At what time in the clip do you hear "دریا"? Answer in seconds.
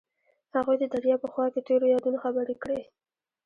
0.93-1.15